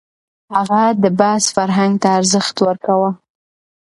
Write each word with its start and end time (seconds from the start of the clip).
هغه 0.55 0.81
د 1.03 1.05
بحث 1.19 1.45
فرهنګ 1.55 1.93
ته 2.01 2.07
ارزښت 2.19 2.55
ورکاوه. 2.67 3.09